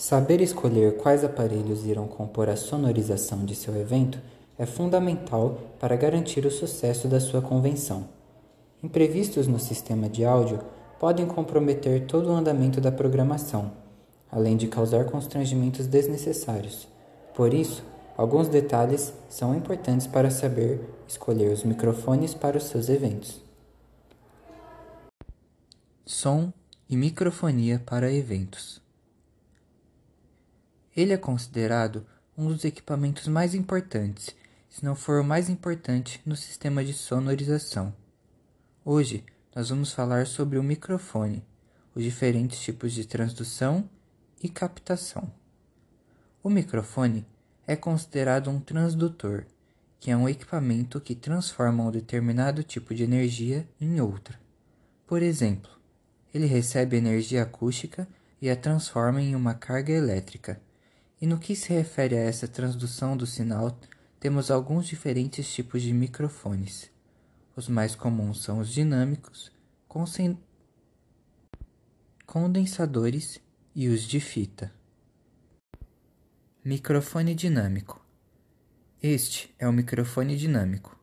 Saber 0.00 0.40
escolher 0.40 0.96
quais 0.96 1.22
aparelhos 1.22 1.84
irão 1.84 2.08
compor 2.08 2.48
a 2.48 2.56
sonorização 2.56 3.44
de 3.44 3.54
seu 3.54 3.78
evento 3.78 4.18
é 4.58 4.64
fundamental 4.64 5.58
para 5.78 5.94
garantir 5.94 6.46
o 6.46 6.50
sucesso 6.50 7.06
da 7.06 7.20
sua 7.20 7.42
convenção. 7.42 8.08
Imprevistos 8.82 9.46
no 9.46 9.58
sistema 9.58 10.08
de 10.08 10.24
áudio 10.24 10.58
podem 10.98 11.26
comprometer 11.26 12.06
todo 12.06 12.30
o 12.30 12.32
andamento 12.32 12.80
da 12.80 12.90
programação, 12.90 13.72
além 14.32 14.56
de 14.56 14.68
causar 14.68 15.04
constrangimentos 15.04 15.86
desnecessários. 15.86 16.88
Por 17.34 17.52
isso, 17.52 17.84
alguns 18.16 18.48
detalhes 18.48 19.12
são 19.28 19.54
importantes 19.54 20.06
para 20.06 20.30
saber 20.30 20.80
escolher 21.06 21.52
os 21.52 21.62
microfones 21.62 22.32
para 22.32 22.56
os 22.56 22.64
seus 22.64 22.88
eventos. 22.88 23.42
Som 26.06 26.50
e 26.88 26.96
microfonia 26.96 27.82
para 27.84 28.10
eventos. 28.10 28.79
Ele 31.00 31.14
é 31.14 31.16
considerado 31.16 32.04
um 32.36 32.48
dos 32.48 32.62
equipamentos 32.62 33.26
mais 33.26 33.54
importantes, 33.54 34.36
se 34.68 34.84
não 34.84 34.94
for 34.94 35.18
o 35.18 35.24
mais 35.24 35.48
importante, 35.48 36.20
no 36.26 36.36
sistema 36.36 36.84
de 36.84 36.92
sonorização. 36.92 37.94
Hoje, 38.84 39.24
nós 39.56 39.70
vamos 39.70 39.94
falar 39.94 40.26
sobre 40.26 40.58
o 40.58 40.62
microfone, 40.62 41.42
os 41.94 42.04
diferentes 42.04 42.60
tipos 42.60 42.92
de 42.92 43.06
transdução 43.06 43.88
e 44.42 44.48
captação. 44.50 45.32
O 46.42 46.50
microfone 46.50 47.26
é 47.66 47.74
considerado 47.74 48.50
um 48.50 48.60
transdutor, 48.60 49.46
que 49.98 50.10
é 50.10 50.16
um 50.18 50.28
equipamento 50.28 51.00
que 51.00 51.14
transforma 51.14 51.82
um 51.82 51.90
determinado 51.90 52.62
tipo 52.62 52.94
de 52.94 53.04
energia 53.04 53.66
em 53.80 54.02
outra. 54.02 54.38
Por 55.06 55.22
exemplo, 55.22 55.70
ele 56.34 56.44
recebe 56.44 56.98
energia 56.98 57.44
acústica 57.44 58.06
e 58.38 58.50
a 58.50 58.54
transforma 58.54 59.22
em 59.22 59.34
uma 59.34 59.54
carga 59.54 59.94
elétrica. 59.94 60.60
E 61.20 61.26
no 61.26 61.38
que 61.38 61.54
se 61.54 61.72
refere 61.72 62.16
a 62.16 62.20
essa 62.20 62.48
transdução 62.48 63.16
do 63.16 63.26
sinal, 63.26 63.78
temos 64.18 64.50
alguns 64.50 64.86
diferentes 64.86 65.52
tipos 65.52 65.82
de 65.82 65.92
microfones. 65.92 66.90
Os 67.54 67.68
mais 67.68 67.94
comuns 67.94 68.42
são 68.42 68.58
os 68.58 68.70
dinâmicos, 68.70 69.52
condensadores 72.26 73.40
e 73.74 73.88
os 73.88 74.02
de 74.02 74.18
fita. 74.18 74.72
Microfone 76.64 77.34
dinâmico. 77.34 78.04
Este 79.02 79.54
é 79.58 79.66
o 79.66 79.72
microfone 79.72 80.36
dinâmico. 80.36 80.98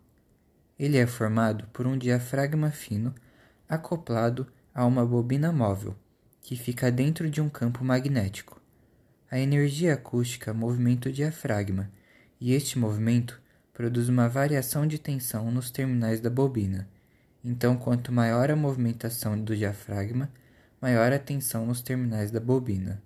Ele 0.80 0.98
é 0.98 1.06
formado 1.08 1.68
por 1.74 1.86
um 1.86 1.98
diafragma 1.98 2.72
fino 2.72 3.14
acoplado 3.68 4.48
a 4.74 4.86
uma 4.86 5.06
bobina 5.06 5.52
móvel, 5.52 5.96
que 6.42 6.56
fica 6.56 6.92
dentro 6.92 7.30
de 7.30 7.42
um 7.42 7.50
campo 7.50 7.84
magnético. 7.84 8.57
A 9.30 9.38
energia 9.38 9.94
acústica 9.94 10.54
movimenta 10.54 11.10
o 11.10 11.12
diafragma, 11.12 11.92
e 12.40 12.54
este 12.54 12.80
movimento 12.80 13.42
produz 13.74 14.08
uma 14.08 14.30
variação 14.30 14.88
de 14.88 14.98
tensão 14.98 15.52
nos 15.52 15.70
terminais 15.70 16.22
da 16.22 16.30
bobina. 16.30 16.88
Então, 17.44 17.76
quanto 17.78 18.12
maior 18.12 18.50
a 18.50 18.56
movimentação 18.56 19.38
do 19.40 19.56
diafragma, 19.56 20.32
maior 20.82 21.12
a 21.12 21.20
tensão 21.20 21.66
nos 21.66 21.82
terminais 21.82 22.32
da 22.32 22.40
bobina. 22.40 23.04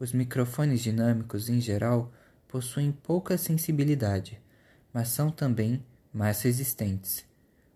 Os 0.00 0.12
microfones 0.12 0.80
dinâmicos, 0.80 1.48
em 1.48 1.60
geral, 1.60 2.10
possuem 2.48 2.90
pouca 2.90 3.36
sensibilidade, 3.36 4.40
mas 4.92 5.08
são 5.08 5.30
também 5.30 5.84
mais 6.12 6.42
resistentes. 6.42 7.24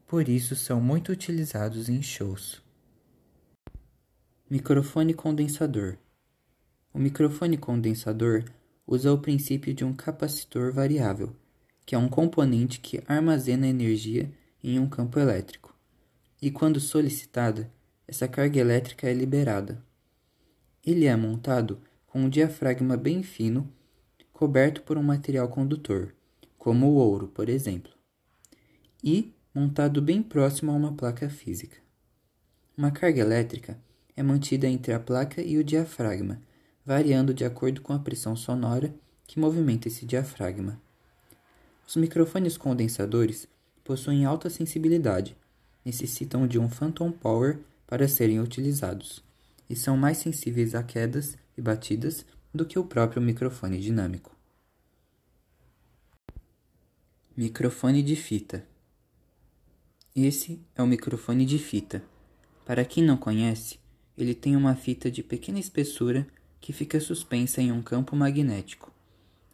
Por 0.06 0.28
isso, 0.28 0.56
são 0.56 0.81
muito 0.81 1.12
utilizados 1.12 1.88
em 1.88 2.03
shows. 2.03 2.62
Microfone 4.48 5.12
condensador. 5.12 5.98
O 6.97 6.99
microfone 6.99 7.59
condensador 7.59 8.43
usa 8.87 9.12
o 9.12 9.19
princípio 9.19 9.75
de 9.75 9.84
um 9.84 9.93
capacitor 9.93 10.73
variável, 10.73 11.37
que 11.84 11.95
é 11.95 11.99
um 11.99 12.09
componente 12.09 12.81
que 12.81 13.03
armazena 13.07 13.67
energia 13.67 14.33
em 14.65 14.79
um 14.79 14.89
campo 14.89 15.19
elétrico. 15.19 15.77
E 16.41 16.51
quando 16.51 16.81
solicitada, 16.81 17.71
essa 18.09 18.27
carga 18.27 18.59
elétrica 18.59 19.07
é 19.07 19.12
liberada. 19.12 19.84
Ele 20.83 21.05
é 21.05 21.15
montado 21.15 21.83
com 22.07 22.23
um 22.23 22.31
diafragma 22.31 22.97
bem 22.97 23.23
fino, 23.23 23.71
coberto 24.33 24.81
por 24.81 24.97
um 24.97 25.03
material 25.03 25.51
condutor, 25.51 26.15
como 26.57 26.87
o 26.87 26.95
ouro, 26.95 27.28
por 27.28 27.51
exemplo, 27.51 27.93
e 29.05 29.34
montado 29.55 30.01
bem 30.01 30.23
próximo 30.23 30.73
a 30.73 30.75
uma 30.75 30.95
placa 30.95 31.28
física. 31.28 31.77
Uma 32.75 32.91
carga 32.91 33.21
elétrica 33.21 33.78
é 34.17 34.23
mantida 34.23 34.67
entre 34.67 34.95
a 34.95 34.99
placa 34.99 35.43
e 35.43 35.59
o 35.59 35.63
diafragma, 35.63 36.41
variando 36.86 37.34
de 37.34 37.44
acordo 37.44 37.80
com 37.80 37.92
a 37.92 37.98
pressão 37.98 38.36
sonora 38.36 38.94
que 39.26 39.41
movimenta 39.41 39.88
esse 39.88 40.06
diafragma. 40.06 40.80
Os 41.86 41.97
microfones 41.97 42.56
condensadores 42.56 43.48
possuem 43.82 44.24
alta 44.24 44.48
sensibilidade, 44.48 45.36
necessitam 45.84 46.47
de 46.47 46.60
um 46.60 46.69
phantom 46.69 47.10
power 47.10 47.58
para 47.88 48.06
serem 48.06 48.41
utilizados 48.41 49.22
e 49.69 49.74
são 49.74 49.97
mais 49.97 50.19
sensíveis 50.19 50.76
a 50.76 50.82
quedas 50.82 51.36
e 51.58 51.60
batidas 51.60 52.24
do 52.54 52.64
que 52.64 52.78
o 52.78 52.84
próprio 52.84 53.20
microfone 53.20 53.80
dinâmico. 53.80 54.34
Microfone 57.36 58.03
de 58.03 58.14
fita. 58.14 58.64
Esse 60.14 60.60
é 60.74 60.82
o 60.82 60.86
microfone 60.86 61.44
de 61.44 61.58
fita. 61.58 62.03
Para 62.64 62.84
quem 62.84 63.04
não 63.04 63.16
conhece, 63.16 63.78
ele 64.16 64.34
tem 64.34 64.56
uma 64.56 64.74
fita 64.74 65.10
de 65.10 65.22
pequena 65.22 65.58
espessura 65.58 66.26
que 66.66 66.72
fica 66.72 66.99
suspensa 66.99 67.62
em 67.62 67.71
um 67.71 67.81
campo 67.81 68.16
magnético. 68.16 68.93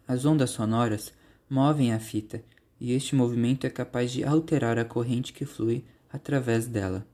As 0.08 0.24
ondas 0.24 0.48
sonoras 0.48 1.12
movem 1.46 1.92
a 1.92 2.00
fita 2.00 2.42
e 2.80 2.94
este 2.94 3.14
movimento 3.14 3.66
é 3.66 3.70
capaz 3.70 4.10
de 4.10 4.24
alterar 4.24 4.78
a 4.78 4.84
corrente 4.86 5.30
que 5.30 5.44
flui 5.44 5.84
através 6.10 6.66
dela. 6.66 7.06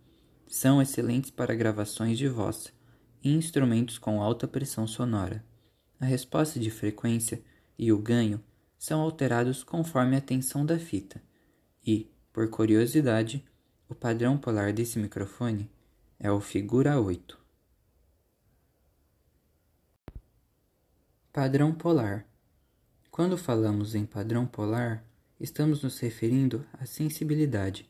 São 0.47 0.81
excelentes 0.81 1.33
para 1.33 1.53
gravações 1.53 2.17
de 2.17 2.29
voz 2.29 2.73
e 3.25 3.33
instrumentos 3.35 3.99
com 3.99 4.23
alta 4.23 4.47
pressão 4.47 4.87
sonora. 4.87 5.45
A 5.99 6.05
resposta 6.05 6.61
de 6.61 6.71
frequência 6.71 7.43
e 7.77 7.93
o 7.93 7.99
ganho 7.99 8.41
são 8.79 9.01
alterados 9.01 9.65
conforme 9.65 10.15
a 10.15 10.21
tensão 10.21 10.65
da 10.65 10.79
fita, 10.79 11.21
e, 11.85 12.09
por 12.33 12.49
curiosidade, 12.51 13.45
o 13.89 13.97
padrão 13.97 14.39
polar 14.39 14.73
desse 14.73 14.97
microfone 14.97 15.69
é 16.21 16.31
o 16.31 16.41
figura 16.41 17.01
8. 17.01 17.38
Padrão 21.31 21.73
polar. 21.75 22.27
Quando 23.11 23.37
falamos 23.37 23.95
em 23.95 24.07
padrão 24.07 24.47
polar, 24.47 25.05
estamos 25.39 25.83
nos 25.83 26.01
referindo 26.01 26.67
à 26.73 26.87
sensibilidade 26.87 27.89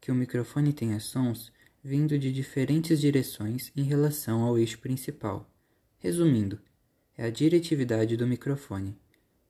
que 0.00 0.10
o 0.10 0.14
microfone 0.14 0.72
tenha 0.72 0.98
sons 0.98 1.52
vindo 1.82 2.18
de 2.18 2.32
diferentes 2.32 3.00
direções 3.00 3.70
em 3.76 3.84
relação 3.84 4.42
ao 4.42 4.58
eixo 4.58 4.80
principal. 4.80 5.48
Resumindo, 5.98 6.60
é 7.16 7.24
a 7.24 7.30
diretividade 7.30 8.16
do 8.16 8.26
microfone. 8.26 8.98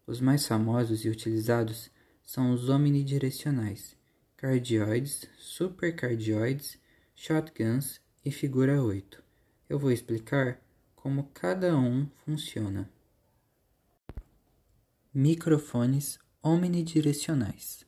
Os 0.07 0.21
mais 0.21 0.47
famosos 0.47 1.05
e 1.07 1.09
utilizados 1.09 1.91
são 2.23 2.53
os 2.53 2.69
omnidirecionais, 2.69 3.97
cardioides, 4.37 5.27
supercardioides, 5.39 6.79
shotguns 7.15 7.99
e 8.25 8.31
figura 8.31 8.83
8. 8.83 9.23
Eu 9.71 9.79
vou 9.79 9.91
explicar 9.91 10.61
como 10.95 11.31
cada 11.33 11.77
um 11.77 12.07
funciona. 12.27 12.89
Microfones 15.15 16.19
omnidirecionais. 16.43 17.85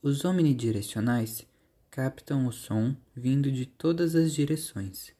Os 0.00 0.24
omnidirecionais 0.24 1.46
captam 1.90 2.46
o 2.46 2.52
som 2.52 2.96
vindo 3.14 3.52
de 3.52 3.66
todas 3.66 4.14
as 4.14 4.32
direções. 4.32 5.12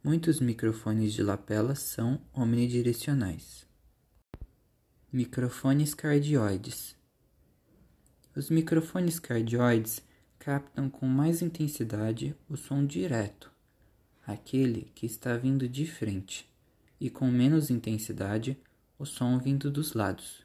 Muitos 0.00 0.38
microfones 0.38 1.12
de 1.12 1.24
lapela 1.24 1.74
são 1.74 2.20
omnidirecionais. 2.32 3.66
Microfones 5.12 5.92
cardioides. 5.92 6.96
Os 8.36 8.48
microfones 8.48 9.18
cardioides 9.18 10.04
captam 10.38 10.88
com 10.88 11.04
mais 11.04 11.42
intensidade 11.42 12.36
o 12.48 12.56
som 12.56 12.86
direto, 12.86 13.50
aquele 14.24 14.92
que 14.94 15.04
está 15.04 15.36
vindo 15.36 15.68
de 15.68 15.84
frente, 15.84 16.48
e 17.00 17.10
com 17.10 17.26
menos 17.26 17.70
intensidade 17.70 18.56
o 19.00 19.06
som 19.06 19.38
vindo 19.38 19.70
dos 19.70 19.94
lados. 19.94 20.44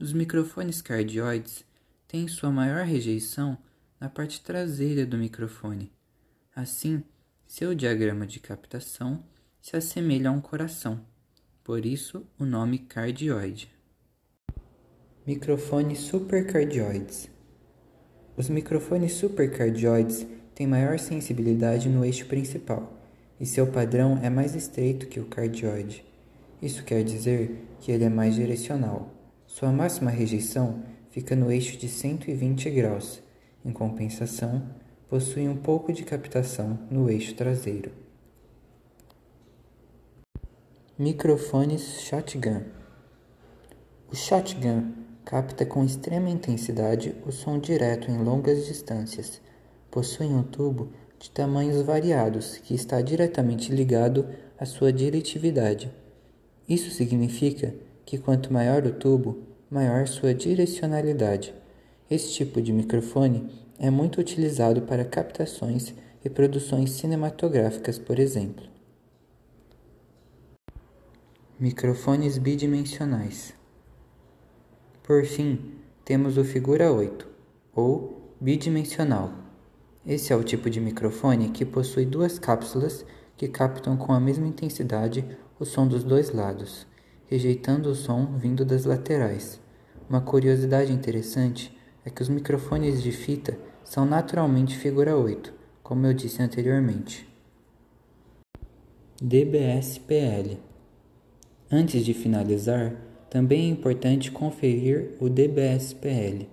Os 0.00 0.14
microfones 0.14 0.80
cardioides 0.80 1.62
têm 2.08 2.26
sua 2.26 2.50
maior 2.50 2.86
rejeição 2.86 3.58
na 4.00 4.08
parte 4.08 4.40
traseira 4.40 5.04
do 5.04 5.18
microfone. 5.18 5.92
Assim, 6.54 7.04
seu 7.46 7.74
diagrama 7.74 8.26
de 8.26 8.40
captação 8.40 9.22
se 9.60 9.76
assemelha 9.76 10.30
a 10.30 10.32
um 10.32 10.40
coração, 10.40 11.04
por 11.62 11.84
isso 11.84 12.26
o 12.38 12.46
nome 12.46 12.78
cardioide. 12.78 13.70
Microfones 15.26 15.98
supercardioides. 15.98 17.28
Os 18.38 18.48
microfones 18.48 19.12
supercardioides 19.12 20.26
tem 20.54 20.66
maior 20.66 20.98
sensibilidade 20.98 21.90
no 21.90 22.06
eixo 22.06 22.24
principal 22.24 22.98
e 23.38 23.44
seu 23.44 23.66
padrão 23.66 24.18
é 24.22 24.30
mais 24.30 24.54
estreito 24.54 25.08
que 25.08 25.20
o 25.20 25.26
cardioide. 25.26 26.15
Isso 26.60 26.84
quer 26.84 27.04
dizer 27.04 27.66
que 27.80 27.92
ele 27.92 28.04
é 28.04 28.08
mais 28.08 28.34
direcional. 28.34 29.10
Sua 29.46 29.70
máxima 29.70 30.10
rejeição 30.10 30.82
fica 31.10 31.36
no 31.36 31.50
eixo 31.52 31.76
de 31.76 31.88
120 31.88 32.70
graus. 32.70 33.22
Em 33.64 33.72
compensação, 33.72 34.62
possui 35.08 35.48
um 35.48 35.56
pouco 35.56 35.92
de 35.92 36.02
captação 36.04 36.78
no 36.90 37.10
eixo 37.10 37.34
traseiro. 37.34 37.90
Microfones 40.98 42.00
shotgun. 42.00 42.62
O 44.10 44.16
shotgun 44.16 44.92
capta 45.24 45.66
com 45.66 45.84
extrema 45.84 46.30
intensidade 46.30 47.14
o 47.26 47.32
som 47.32 47.58
direto 47.58 48.10
em 48.10 48.22
longas 48.22 48.66
distâncias. 48.66 49.42
Possui 49.90 50.26
um 50.26 50.42
tubo 50.42 50.92
de 51.18 51.30
tamanhos 51.30 51.82
variados 51.82 52.56
que 52.58 52.74
está 52.74 53.02
diretamente 53.02 53.72
ligado 53.72 54.26
à 54.58 54.64
sua 54.64 54.92
diretividade. 54.92 55.92
Isso 56.68 56.90
significa 56.90 57.74
que 58.04 58.18
quanto 58.18 58.52
maior 58.52 58.84
o 58.86 58.92
tubo, 58.92 59.44
maior 59.70 60.06
sua 60.06 60.34
direcionalidade. 60.34 61.54
Esse 62.10 62.32
tipo 62.32 62.60
de 62.60 62.72
microfone 62.72 63.48
é 63.78 63.90
muito 63.90 64.20
utilizado 64.20 64.82
para 64.82 65.04
captações 65.04 65.94
e 66.24 66.30
produções 66.30 66.90
cinematográficas, 66.90 67.98
por 67.98 68.18
exemplo. 68.18 68.64
Microfones 71.58 72.38
bidimensionais. 72.38 73.54
Por 75.02 75.24
fim, 75.24 75.72
temos 76.04 76.36
o 76.36 76.44
figura 76.44 76.92
8, 76.92 77.28
ou 77.74 78.34
bidimensional. 78.40 79.32
Esse 80.06 80.32
é 80.32 80.36
o 80.36 80.44
tipo 80.44 80.68
de 80.68 80.80
microfone 80.80 81.48
que 81.48 81.64
possui 81.64 82.04
duas 82.04 82.38
cápsulas 82.38 83.04
que 83.36 83.48
captam 83.48 83.96
com 83.96 84.12
a 84.12 84.20
mesma 84.20 84.46
intensidade 84.46 85.24
o 85.58 85.64
som 85.64 85.86
dos 85.86 86.04
dois 86.04 86.32
lados, 86.32 86.86
rejeitando 87.26 87.90
o 87.90 87.94
som 87.94 88.36
vindo 88.38 88.64
das 88.64 88.84
laterais. 88.84 89.60
Uma 90.08 90.20
curiosidade 90.20 90.92
interessante 90.92 91.76
é 92.04 92.10
que 92.10 92.22
os 92.22 92.28
microfones 92.28 93.02
de 93.02 93.12
fita 93.12 93.58
são 93.84 94.04
naturalmente 94.04 94.76
figura 94.76 95.16
8, 95.16 95.52
como 95.82 96.06
eu 96.06 96.14
disse 96.14 96.42
anteriormente. 96.42 97.28
DBSPL 99.20 100.58
Antes 101.70 102.04
de 102.04 102.14
finalizar, 102.14 102.94
também 103.28 103.66
é 103.66 103.68
importante 103.68 104.30
conferir 104.30 105.16
o 105.18 105.28
DBSPL, 105.28 106.46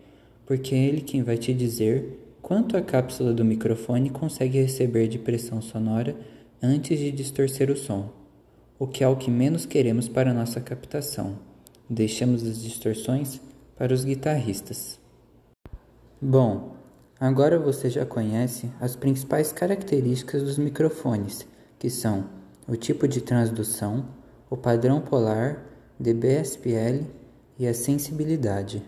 porque 0.46 0.74
é 0.74 0.86
ele 0.86 1.02
quem 1.02 1.22
vai 1.22 1.38
te 1.38 1.54
dizer 1.54 2.38
quanto 2.42 2.76
a 2.76 2.82
cápsula 2.82 3.32
do 3.32 3.46
microfone 3.46 4.10
consegue 4.10 4.60
receber 4.60 5.08
de 5.08 5.20
pressão 5.20 5.62
sonora 5.62 6.16
antes 6.66 6.98
de 6.98 7.12
distorcer 7.12 7.70
o 7.70 7.76
som, 7.76 8.10
o 8.80 8.88
que 8.88 9.04
é 9.04 9.08
o 9.08 9.18
que 9.18 9.30
menos 9.30 9.66
queremos 9.66 10.08
para 10.08 10.34
nossa 10.34 10.62
captação. 10.62 11.38
Deixamos 11.90 12.42
as 12.42 12.62
distorções 12.62 13.42
para 13.76 13.94
os 13.94 14.06
guitarristas. 14.06 14.98
Bom, 16.22 16.78
agora 17.20 17.60
você 17.60 17.90
já 17.90 18.06
conhece 18.06 18.72
as 18.80 18.96
principais 18.96 19.52
características 19.52 20.42
dos 20.42 20.58
microfones, 20.58 21.46
que 21.78 21.90
são 21.90 22.30
o 22.66 22.78
tipo 22.78 23.10
de 23.10 23.20
transdução, 23.20 24.06
o 24.50 24.56
padrão 24.56 25.02
polar, 25.02 25.66
DBSPL 26.00 27.06
e 27.60 27.68
a 27.68 27.74
sensibilidade. 27.74 28.82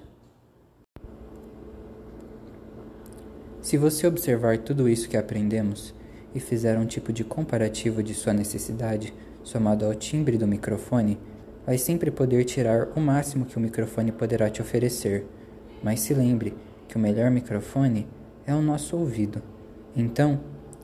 Se 3.61 3.77
você 3.77 4.07
observar 4.07 4.59
tudo 4.59 4.87
isso 4.87 5.09
que 5.09 5.17
aprendemos 5.17 5.93
e 6.35 6.39
fizer 6.39 6.77
um 6.77 6.85
tipo 6.85 7.13
de 7.13 7.23
comparativo 7.23 8.03
de 8.03 8.13
sua 8.13 8.33
necessidade 8.33 9.13
somado 9.41 9.85
ao 9.85 9.95
timbre 9.95 10.37
do 10.37 10.45
microfone, 10.45 11.17
vai 11.65 11.77
sempre 11.77 12.11
poder 12.11 12.43
tirar 12.43 12.89
o 12.95 12.99
máximo 12.99 13.45
que 13.45 13.57
o 13.57 13.59
microfone 13.61 14.11
poderá 14.11 14.49
te 14.49 14.61
oferecer. 14.61 15.25
Mas 15.81 16.01
se 16.01 16.13
lembre 16.13 16.53
que 16.87 16.97
o 16.97 16.99
melhor 16.99 17.31
microfone 17.31 18.07
é 18.45 18.53
o 18.53 18.61
nosso 18.61 18.97
ouvido. 18.97 19.41
Então, 19.95 20.39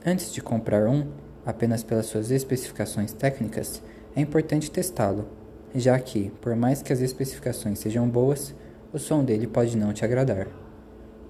antes 0.05 0.31
de 0.31 0.41
comprar 0.41 0.87
um, 0.87 1.07
apenas 1.45 1.83
pelas 1.83 2.05
suas 2.05 2.31
especificações 2.31 3.11
técnicas, 3.11 3.83
é 4.15 4.21
importante 4.21 4.71
testá-lo, 4.71 5.27
já 5.75 5.99
que, 5.99 6.31
por 6.41 6.55
mais 6.55 6.81
que 6.81 6.93
as 6.93 7.01
especificações 7.01 7.79
sejam 7.79 8.07
boas, 8.07 8.55
o 8.93 8.99
som 8.99 9.23
dele 9.23 9.47
pode 9.47 9.77
não 9.77 9.93
te 9.93 10.05
agradar. 10.05 10.47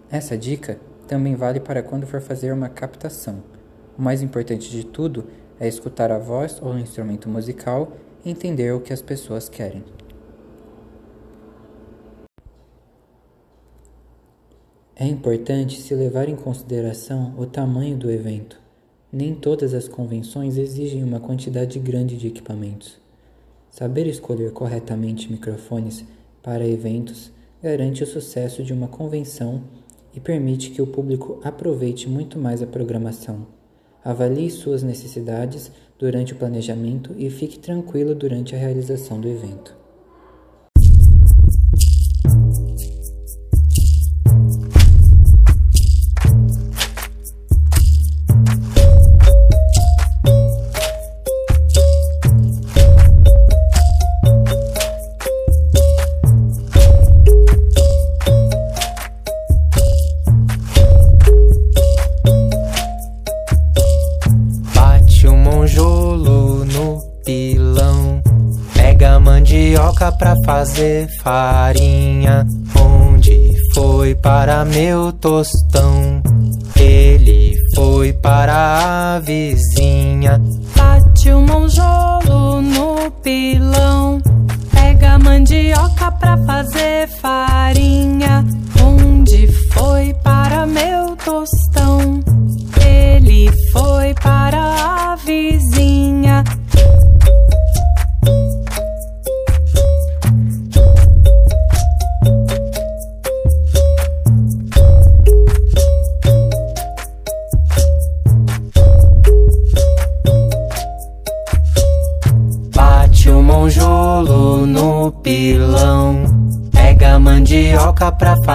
Essa 0.09 0.37
dica 0.37 0.77
também 1.07 1.35
vale 1.35 1.59
para 1.59 1.83
quando 1.83 2.07
for 2.07 2.21
fazer 2.21 2.53
uma 2.53 2.69
captação. 2.69 3.43
O 3.97 4.01
mais 4.01 4.21
importante 4.21 4.69
de 4.69 4.85
tudo 4.85 5.25
é 5.59 5.67
escutar 5.67 6.11
a 6.11 6.17
voz 6.17 6.59
ou 6.61 6.73
o 6.73 6.79
instrumento 6.79 7.29
musical 7.29 7.91
e 8.25 8.31
entender 8.31 8.73
o 8.73 8.81
que 8.81 8.93
as 8.93 9.01
pessoas 9.01 9.47
querem. 9.47 9.83
É 14.95 15.07
importante 15.07 15.81
se 15.81 15.95
levar 15.95 16.29
em 16.29 16.35
consideração 16.35 17.33
o 17.37 17.45
tamanho 17.45 17.97
do 17.97 18.11
evento. 18.11 18.59
Nem 19.11 19.33
todas 19.33 19.73
as 19.73 19.87
convenções 19.87 20.57
exigem 20.57 21.03
uma 21.03 21.19
quantidade 21.19 21.79
grande 21.79 22.15
de 22.15 22.27
equipamentos. 22.27 22.99
Saber 23.71 24.05
escolher 24.05 24.51
corretamente 24.51 25.31
microfones 25.31 26.05
para 26.43 26.67
eventos 26.67 27.31
garante 27.63 28.03
o 28.03 28.07
sucesso 28.07 28.63
de 28.63 28.73
uma 28.73 28.87
convenção 28.87 29.63
e 30.13 30.19
permite 30.19 30.71
que 30.71 30.81
o 30.81 30.87
público 30.87 31.39
aproveite 31.43 32.07
muito 32.07 32.37
mais 32.37 32.61
a 32.61 32.67
programação. 32.67 33.60
Avalie 34.03 34.49
suas 34.49 34.83
necessidades 34.83 35.71
durante 35.99 36.33
o 36.33 36.35
planejamento 36.35 37.13
e 37.17 37.29
fique 37.29 37.59
tranquilo 37.59 38.15
durante 38.15 38.55
a 38.55 38.57
realização 38.57 39.21
do 39.21 39.27
evento. 39.27 39.80
Pra 70.21 70.35
fazer 70.45 71.09
farinha. 71.23 72.45
Onde 72.79 73.51
foi 73.73 74.13
para 74.13 74.63
meu 74.63 75.11
tostão? 75.13 76.21
Ele 76.79 77.55
foi 77.75 78.13
para 78.13 79.15
a 79.15 79.19
vizinha. 79.19 80.39
Bate 80.75 81.31
o 81.31 81.41
monjolo 81.41 82.61
no 82.61 83.09
pilão. 83.23 84.21
Pega 84.71 85.17
mandioca 85.17 86.11
pra 86.11 86.37
fazer 86.37 87.07
farinha. 87.19 88.45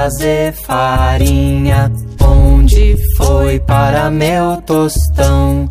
Fazer 0.07 0.53
farinha. 0.53 1.91
Onde 2.23 2.97
foi 3.17 3.59
para 3.59 4.09
meu 4.09 4.63
tostão? 4.63 5.69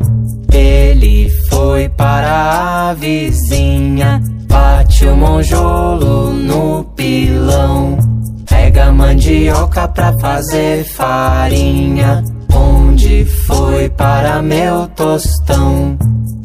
Ele 0.52 1.30
foi 1.48 1.88
para 1.88 2.90
a 2.90 2.94
vizinha. 2.94 4.20
Bate 4.46 5.06
o 5.06 5.16
monjolo 5.16 6.34
no 6.34 6.84
pilão. 6.94 7.98
Pega 8.46 8.92
mandioca 8.92 9.88
pra 9.88 10.12
fazer 10.18 10.84
farinha. 10.84 12.22
Onde 12.52 13.24
foi 13.24 13.88
para 13.88 14.42
meu 14.42 14.86
tostão? 14.88 15.96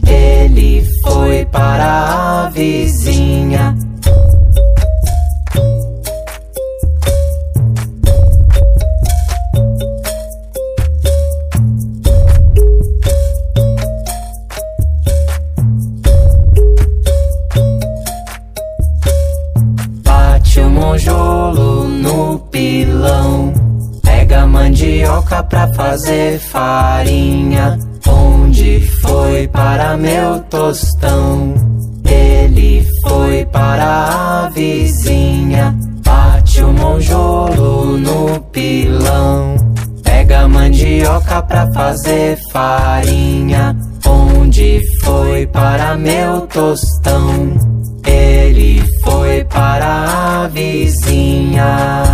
Ele 0.08 0.82
foi 1.04 1.46
para 1.46 2.46
a 2.46 2.50
vizinha. 2.52 3.76
tijolo 21.22 21.88
no 21.88 22.40
pilão. 22.52 23.54
Pega 24.02 24.48
mandioca 24.48 25.44
pra 25.44 25.68
fazer 25.74 26.40
farinha. 26.40 27.78
Onde 28.08 28.82
foi 29.02 29.48
para 29.48 29.96
meu 29.98 30.40
tostão? 30.50 31.54
Ele 32.04 32.86
foi 33.08 33.46
para 33.46 34.46
a 34.46 34.50
vizinha. 34.50 35.76
Bate 36.04 36.64
o 36.64 36.74
monjolo 36.74 37.98
no 37.98 38.40
pilão. 38.52 39.56
Pega 40.04 40.48
mandioca 40.48 41.42
pra 41.44 41.72
fazer 41.74 42.38
farinha. 42.52 43.76
Onde 44.06 44.82
foi 45.04 45.46
para 45.48 45.96
meu 45.96 46.42
tostão? 46.48 47.71
Ele 48.52 48.84
foi 49.02 49.46
para 49.46 50.44
a 50.44 50.48
vizinha. 50.50 52.11